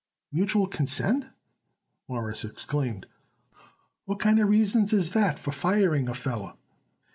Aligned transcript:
"Mutual 0.31 0.65
consent?" 0.65 1.29
Morris 2.07 2.43
exclaimed. 2.43 3.05
"What 4.05 4.17
kind 4.19 4.39
of 4.39 4.49
reasons 4.49 4.93
is 4.93 5.11
that 5.11 5.37
for 5.37 5.51
firing 5.51 6.09
a 6.09 6.15
feller?" 6.15 6.53